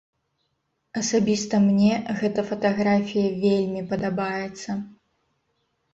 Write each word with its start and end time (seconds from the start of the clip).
Асабіста 1.01 1.59
мне 1.67 1.93
гэта 2.21 2.39
фатаграфія 2.49 3.29
вельмі 3.47 3.81
падабаецца. 3.93 4.71